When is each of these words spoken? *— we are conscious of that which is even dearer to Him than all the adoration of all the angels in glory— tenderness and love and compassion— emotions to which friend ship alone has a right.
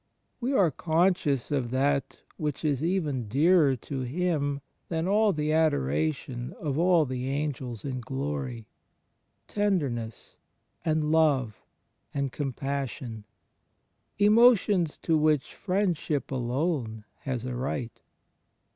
*— 0.15 0.29
we 0.41 0.51
are 0.51 0.71
conscious 0.71 1.51
of 1.51 1.69
that 1.69 2.21
which 2.35 2.65
is 2.65 2.83
even 2.83 3.27
dearer 3.27 3.75
to 3.75 3.99
Him 4.01 4.61
than 4.89 5.07
all 5.07 5.31
the 5.31 5.51
adoration 5.51 6.53
of 6.59 6.75
all 6.79 7.05
the 7.05 7.29
angels 7.29 7.85
in 7.85 7.99
glory— 8.01 8.65
tenderness 9.47 10.37
and 10.83 11.11
love 11.11 11.61
and 12.15 12.31
compassion— 12.31 13.25
emotions 14.17 14.97
to 14.97 15.15
which 15.19 15.53
friend 15.53 15.95
ship 15.95 16.31
alone 16.31 17.05
has 17.19 17.45
a 17.45 17.53
right. 17.55 18.01